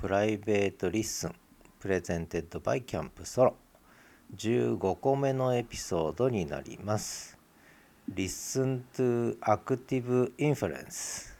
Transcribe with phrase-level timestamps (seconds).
[0.00, 1.34] Private LISTEN
[1.80, 3.56] presented by キャンプソロ
[4.36, 7.36] 15個目のエピソードになります。
[8.14, 11.34] Listen to Active Inference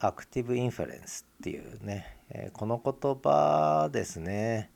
[0.00, 4.70] Active Inference っていうね、えー、この言葉ですね。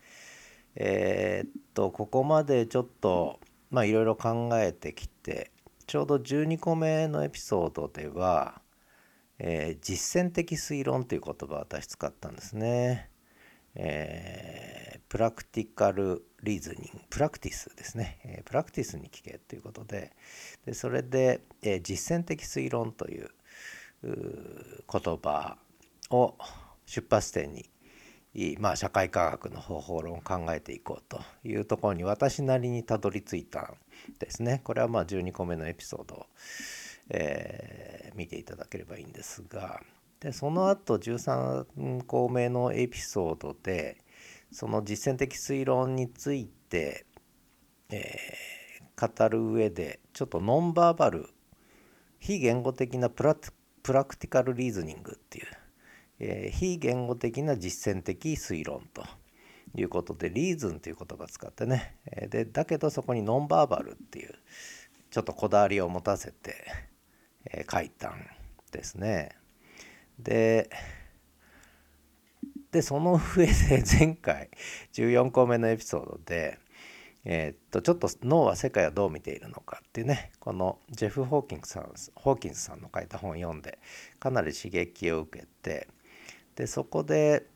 [0.74, 3.40] えー、っとここまでちょっと
[3.70, 5.50] まあいろいろ考えてきて
[5.86, 8.61] ちょうど12個目のエピソードでは
[9.44, 13.10] えー、実践的推論という言葉を私使ったんですね。
[13.74, 20.12] えー、 practical reasoning practice ですね、えー、 practice に聞けということで
[20.66, 23.30] でそれで、えー、実践的推論という
[24.02, 24.84] 言
[25.16, 25.56] 葉
[26.10, 26.36] を
[26.84, 27.68] 出発点に
[28.58, 33.76] まあ、社会科学の方法論を考えていこうというところに私なりにたどり着いたん
[34.18, 34.62] ですね。
[34.64, 36.26] これはまあ12個目のエピソード
[37.14, 39.80] えー、見ていただければいいんですが
[40.20, 43.98] でその後13項目のエピソードで
[44.50, 47.04] その実践的推論について、
[47.90, 51.28] えー、語る上でちょっとノンバーバル
[52.18, 53.36] 非言語的なプラ
[53.82, 55.46] プラクティカルリーズニングっていう、
[56.20, 59.04] えー、非言語的な実践的推論と
[59.74, 61.96] いうことでリーズンという言葉を使ってね
[62.30, 64.34] でだけどそこにノンバーバルっていう
[65.10, 66.91] ちょっとこだわりを持たせて
[67.46, 68.26] えー、書いたん
[68.70, 69.36] ですね。
[70.18, 70.70] で
[72.72, 73.52] でその上で
[73.98, 74.50] 前回
[74.92, 76.58] 14個目のエピソードで、
[77.24, 83.78] えー、っとちょっと脳は世界をどう見ているのかっていうねこのジェフ・ホーキンスさんホーキンスさんの書いた本を読んで
[84.18, 85.88] かなり刺激を受けて
[86.56, 87.46] でそこで、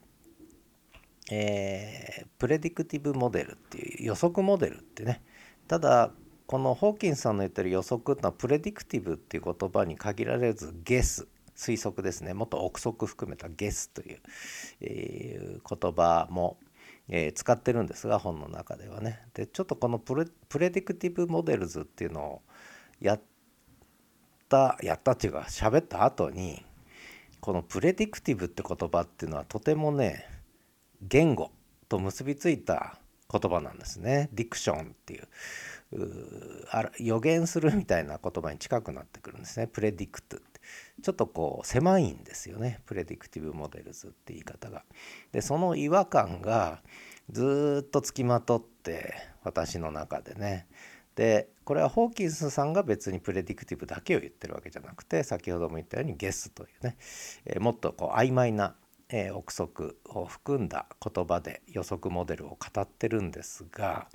[1.31, 5.23] えー、プレディクティブモデルっていう予測モデルってね
[5.67, 6.13] ただ
[6.47, 12.35] このホーキンさんの言ってる予測っていうのはプレディクティブっていう言葉に限られずゲス推測ですね。
[12.35, 14.19] もっと憶測含めたゲスという、
[14.81, 16.59] えー、言葉も、
[17.09, 19.23] えー、使ってるんですが本の中ではね。
[19.35, 22.43] でちょっとこのプレプレディクティブモデルズっていうのを
[23.01, 23.21] やっ
[24.49, 26.65] たやったっていうか喋った後に
[27.41, 30.29] この predictive って言葉っていうのはとてもね
[31.03, 31.51] 言語
[31.89, 32.99] と結びついた
[33.31, 34.29] 言葉なんですね。
[34.33, 35.29] diction っていう。
[36.99, 39.67] 予言するみたいな言葉に近くなってくるんですね。
[39.67, 40.61] predict って。
[41.03, 42.81] ちょっとこう狭いんですよね。
[42.87, 44.85] predictive models って言い方が。
[45.33, 46.83] でその違和感が
[47.31, 49.15] ずっとつきまとって
[49.45, 50.67] 私の中でね。
[51.15, 56.97] でこれはホーキンスさんが別に predictive だけを言ってるわけじゃなくて先ほども言ったように guess というね、
[57.47, 58.75] え、もっとこう曖昧な、
[59.09, 64.09] えー、憶測を含んだ言葉で予測モデルを語ってるんですが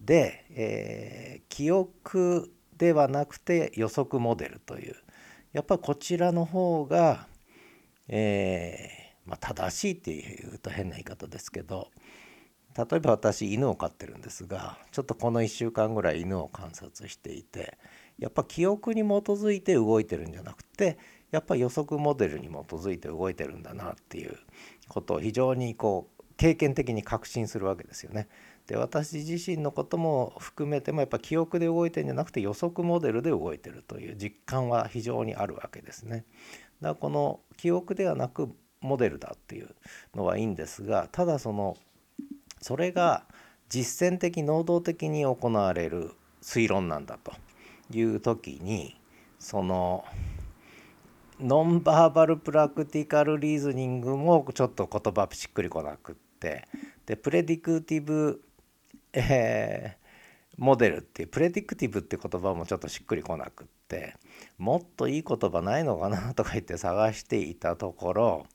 [0.00, 4.94] で、えー、記憶ではなくて予測モデルという
[5.52, 7.26] やっぱこちらの方が、
[8.06, 11.88] えー、まあ、正しいっていうと変な言い方ですけど
[12.76, 17.76] 例えば私犬を飼ってるんですがちょっとこの1週間ぐらい犬を観察していて
[18.18, 20.98] やっぱ記憶に基づいて動いてるんじゃなくて
[21.30, 24.36] やっぱり予測モデルに基づいて動いてるんだなっていう
[24.88, 28.28] ことを非常にこう経験的に確信するわけですよね。
[28.66, 36.24] で私自身のことも含めてもやっぱ記憶で動いてるんじゃなくて予測モデルで動いてるという実感は非常にあるわけですね。
[36.80, 39.74] だからこの記憶ではなくモデルだっていう
[40.14, 41.76] のはいいんですがただその
[42.60, 43.24] それが
[43.68, 46.12] 実践的能動的に行われる
[46.42, 47.32] 推論なんだと
[47.90, 49.00] いう時に
[49.38, 50.04] その
[51.40, 56.66] ノンバーバルプラクティカルリーズニングもちょっと言葉しっくりこなくって
[57.06, 58.42] でプレディクティブ
[59.12, 64.14] えー、モデルっていうプレディクティブって言葉もちょっとしっくりこなくって
[64.58, 68.46] もっといい言葉ないのかなとか言って探していたところ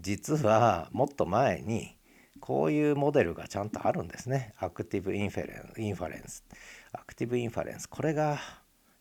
[0.00, 1.96] 実はもっと前に
[2.40, 4.54] こういうモデルがちゃんとあるんですね。
[4.58, 6.44] active inferen inference。
[6.92, 7.88] active inference。
[7.88, 8.38] これが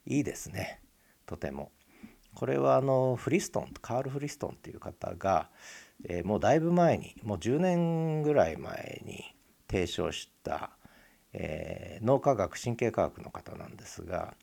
[0.06, 0.82] いいですね。
[1.28, 1.72] とても。
[2.36, 5.50] これはあのフリストンカール・フリストンっていう方が、
[6.08, 9.24] えー、もうだいぶ前にもう10年ぐらい前に
[9.68, 10.72] 提唱した
[11.38, 14.36] えー、脳科学神経科学の方なんですが、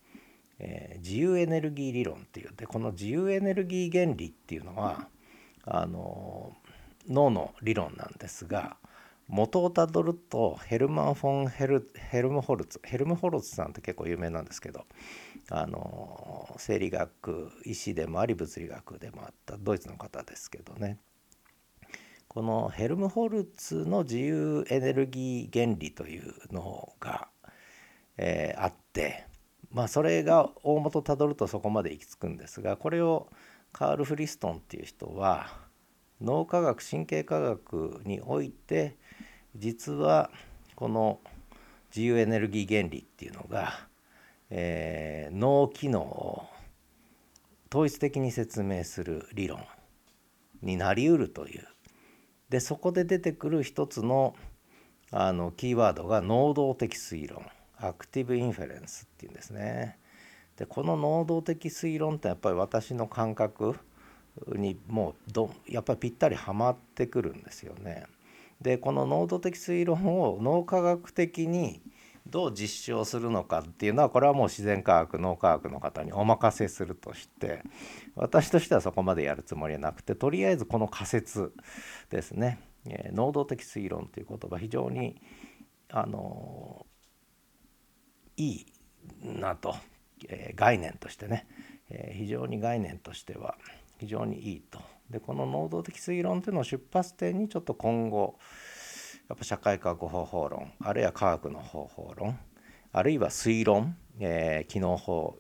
[0.59, 5.09] えー、自由エネルギー理論っていうでこの自由エネルギー原理っていうのは
[5.65, 6.53] あの
[7.09, 8.77] 脳の理論なんですが
[9.33, 14.85] 元をたどるとヘルマン・フォンヘル・ヘルムホルツヘルムホルツさんって結構有名なんですけど
[15.51, 20.99] あの生理学医師でもあり物理学でもあったドイツの方ですけどね。
[22.29, 27.29] このヘルムホルツの自由エネルギー原理というのが、
[28.17, 29.27] えー、あって
[29.71, 33.29] まあそれが大元たどるとそこまで行き着くんですがこれを
[33.73, 35.47] カール・フリストンっていう人は
[36.23, 38.97] 脳科学神経科学において
[39.57, 40.31] 実は
[40.77, 41.21] この
[41.91, 43.73] 自由エネルギー原理っていうのが、
[44.49, 46.47] えー、脳機能を
[47.71, 49.65] 統一的に説明する理論
[50.63, 51.67] になりうるという
[52.49, 54.35] でそこで出てくる一つの
[55.11, 57.45] あのキーワードが能動的推論
[57.77, 59.99] active inference っていうんですね。
[60.57, 63.77] でこの能動的推論ってやっぱり私の感覚
[64.57, 68.05] にもうどやっぱりぴったりはまってくるんですよね。
[68.61, 71.83] でこの能動的推論を脳科学的に
[72.27, 77.63] どう実証するのかっていうのはこれはもう自然科学脳科学の方にお任せするとして
[78.15, 81.53] 私としてはそこまでやるつもりはなくてとりあえずこの仮説
[82.11, 85.21] ですね、えー、能動的推論という言葉非常に
[85.91, 86.87] あの
[88.37, 88.67] いい
[89.25, 89.75] なと、
[90.29, 91.47] えー、概念としてね、
[91.91, 93.57] え、非常に概念としては
[94.03, 94.81] 非常にいいと。
[95.11, 98.37] でこの能動的推論というのを出発点にちょっと今後
[99.29, 102.39] やっぱ社会科学方法論あるいは科学の方法論
[102.93, 105.39] あるいは推論、えー、機能法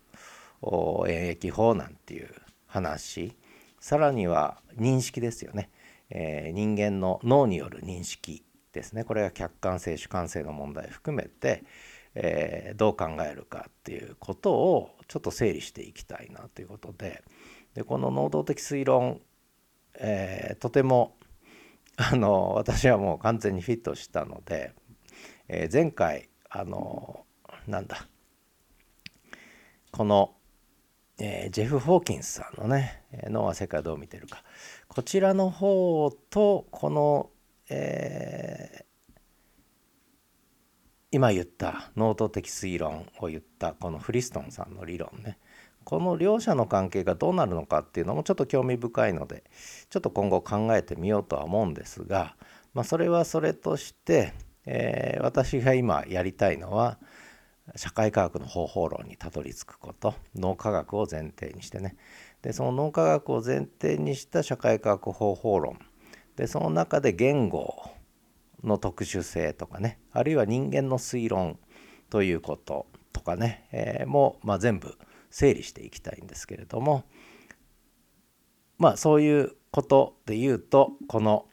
[1.08, 2.30] 演疫法なんていう
[2.66, 3.36] 話
[3.80, 5.70] さらには認識ですよね、
[6.10, 11.64] えー、人間の脳による認識ですねこれが客観性主観性の問題含めて、
[12.14, 17.22] えー、どう考えるかっていうことをちょっと整理していきたいなということで
[17.74, 19.20] でこの能動的推論、
[19.94, 21.16] えー、とても
[21.96, 24.72] あの私はもう完全にフィットしたので、
[25.48, 27.24] えー、前回あの
[27.66, 28.06] なんだ
[29.90, 30.34] この、
[31.18, 34.42] えー、ジェフ・ホーキンスさんのね「脳は世界をどう見てるか」
[34.88, 37.30] こちらの方とこの、
[37.68, 38.84] えー、
[41.10, 45.38] 今言った能動的推論を言ったこのフリストンさんの理論ね。
[45.84, 49.44] この両者の関係がどうなるのかっていうのもちょっと興味深いので
[49.90, 52.36] ちょっと今後考えてみようとは思うんですが、
[52.74, 54.32] まあ、それはそれとして、
[54.66, 56.98] えー、私が今やりたいのは
[57.76, 61.96] 社会科学の方法論にたどり着くこと脳科学を前提にしてね。
[62.42, 65.78] でその脳科学を前提にした社会科学方法論。
[66.36, 67.90] でその中で言語
[68.64, 71.58] の特殊性とかねあるいは人間の推論
[72.10, 74.96] ということとかね、えー、も、まあ、全部
[75.32, 77.04] 整理していきたいんですけれども
[78.78, 81.46] まあそういうことで言うとこの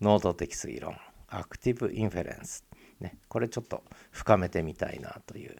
[0.00, 0.96] 能動的推論
[1.28, 2.64] active inference
[3.00, 5.56] ね、これちょっと深めてみたいなという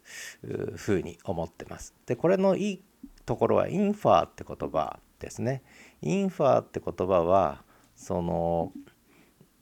[0.77, 1.95] ふうに思ってます。
[2.07, 2.83] でこれのいい
[3.27, 5.63] ところはインファーって言葉ですね。
[6.03, 7.63] インファーって言葉は
[7.95, 8.73] その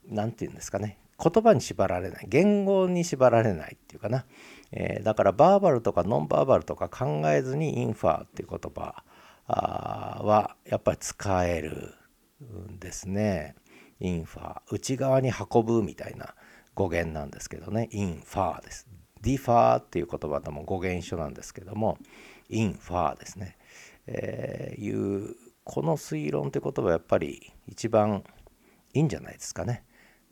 [0.08, 4.24] 何て言うんですかね言葉に縛られない言語に縛られないっていうかな、
[4.78, 9.04] えー、だから verbal とか non-verbal とか考えずにインファーっていう言葉
[9.48, 11.94] はやっぱり使える
[12.70, 13.54] んですね。
[13.98, 16.34] インファー内側に運ぶみたいな
[16.74, 18.86] 語源なんですけどねインファーです。
[19.22, 21.96] ディファーっていう言葉とも語源一緒なんですけども
[22.50, 23.56] インファーですね。
[24.06, 25.34] えー、いう
[25.64, 28.22] この推論って言葉はやっぱり一番
[28.92, 29.84] いいんじゃないですかね。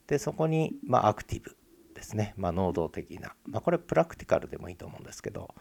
[0.06, 1.56] でそこに、まあ、 active
[1.94, 5.54] ですね、まあ、能動的な、まあ、これ practical でもいいと思うんですけど、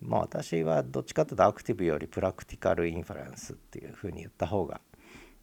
[0.00, 4.80] まあ、私はどっちかというと active より practical inference っていうふうに言った方が、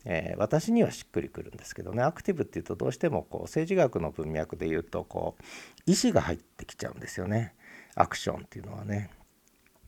[0.05, 2.03] えー、私にはしっくりくるんですけどね。
[2.03, 5.43] アクティブっていうとどうしてもこう政治学の文脈で言うとこう
[5.91, 7.55] 意思が入ってきちゃうんですよね。
[7.95, 9.09] アクションっていうのはね。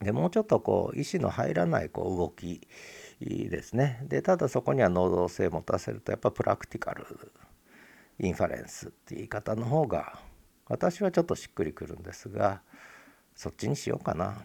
[0.01, 2.67] でもうちょっとこう意思の入らないこう動き
[3.19, 3.99] ですね。
[4.07, 7.05] でただそこには能動性を持たせるとやっぱプラクティカル
[8.19, 10.19] インファレンスっていう言い方の方が
[10.67, 12.61] 私はちょっとしっくりくるんですが
[13.35, 14.43] そっちにしようかな。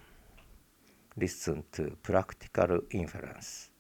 [1.19, 3.71] Listen to practical inference.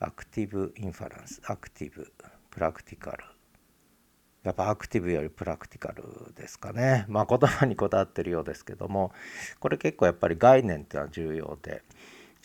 [0.00, 1.40] Active inference.
[1.42, 2.06] Active.
[2.50, 3.16] Practical.
[4.44, 7.04] やっぱアクティブよりプラクティカルですかね。
[7.08, 9.12] まあ言葉にこだわってるようですけども
[9.60, 11.82] これ結構やっぱり概念っていうのは重要で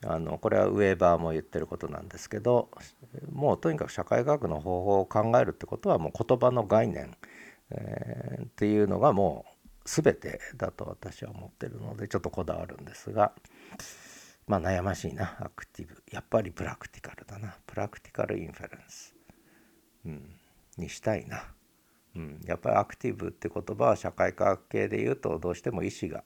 [0.06, 2.70] あのこれはウェーバーも言ってることなんですけど
[3.32, 7.16] もうとにかく社会科学の方法を考えるってことはもう言葉の概念、
[7.74, 13.34] えー、っていうのがもう全てだと私は思ってるのでちょっとこだわるんですが
[14.48, 16.04] まあ悩ましいな active。
[16.12, 17.58] やっぱり practical だな。
[17.66, 19.16] practical inference、
[20.06, 20.36] うん、
[20.78, 21.46] にしたいな、
[22.16, 26.24] うん、やっぱり active って言葉は社会科学系で言うとどうしても意思が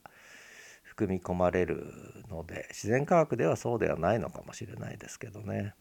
[0.97, 1.93] 組み込まれる
[2.29, 5.75] ので自然科学ではそうではないのかもしれないですけどね。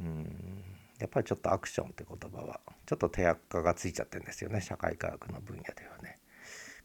[0.00, 0.64] うん。
[0.98, 4.60] やっぱりちょっとアクションって言葉はちょっと手垢がついちゃってるんですよね。
[4.60, 6.18] 社会科学の分野ではね。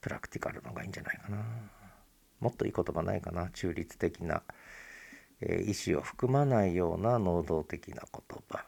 [0.02, 1.38] プラクティカルの方がいいんじゃないかな。
[2.40, 3.50] もっといい言葉ないかな。
[3.52, 4.42] 中立的な、
[5.42, 8.66] えー、意思を含まないような能動的な言葉。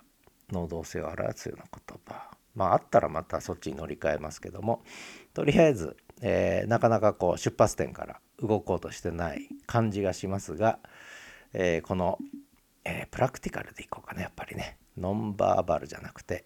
[0.52, 2.30] 能動性を表すような言葉。
[2.56, 4.84] まああったらまたそっちに乗り換えますけども。
[5.34, 10.80] とりあえず、えー、なかなかこう出発点から動こうとしてない感じがしますが、
[11.54, 12.20] えー、この、
[12.86, 16.46] えー、プラクティカルでいこうかねやっぱりねノンバーバルじゃなくて、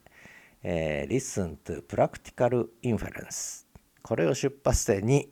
[0.63, 3.65] えー、Listen to Practical Inference
[4.01, 5.29] これを出発点に、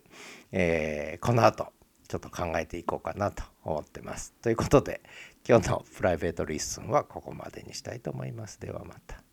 [0.52, 1.68] えー、この後
[2.08, 4.34] ちょっと考えていこうかなと思ってます。
[4.42, 5.02] ということで
[5.48, 8.60] 今日のプライベートリッスンはここまでにしたいと思います。
[8.60, 9.25] ではまた。